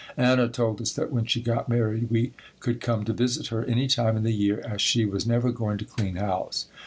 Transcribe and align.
Anna 0.17 0.49
told 0.49 0.81
us 0.81 0.91
that 0.93 1.11
when 1.11 1.25
she 1.25 1.43
got 1.43 1.69
married 1.69 2.09
we 2.09 2.33
could 2.59 2.81
come 2.81 3.05
to 3.05 3.13
visit 3.13 3.49
her 3.49 3.63
any 3.65 3.87
time 3.87 4.17
in 4.17 4.23
the 4.23 4.33
year 4.33 4.59
as 4.67 4.81
she 4.81 5.05
was 5.05 5.27
never 5.27 5.51
going 5.51 5.77
to 5.77 5.85
clean 5.85 6.15
house. 6.15 6.65